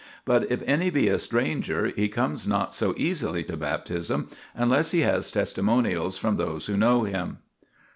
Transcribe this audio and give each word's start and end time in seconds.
But 0.25 0.51
if 0.51 0.63
any 0.65 0.89
be 0.89 1.09
a 1.09 1.19
stranger, 1.19 1.85
he 1.95 2.09
comes 2.09 2.47
not 2.47 2.73
so 2.73 2.95
easily 2.97 3.43
to 3.43 3.55
Baptism, 3.55 4.29
unless 4.55 4.89
he 4.89 5.01
has 5.01 5.31
testimonials 5.31 6.17
from 6.17 6.37
those 6.37 6.65
who 6.65 6.75
know 6.75 7.03
him. 7.03 7.37